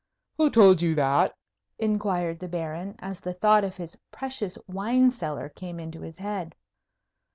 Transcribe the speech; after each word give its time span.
"Who 0.39 0.49
told 0.49 0.81
you 0.81 0.95
that?" 0.95 1.37
inquired 1.77 2.39
the 2.39 2.47
Baron, 2.47 2.95
as 2.97 3.19
the 3.19 3.35
thought 3.35 3.63
of 3.63 3.77
his 3.77 3.95
precious 4.09 4.57
wine 4.67 5.11
cellar 5.11 5.47
came 5.49 5.79
into 5.79 6.01
his 6.01 6.17
head. 6.17 6.55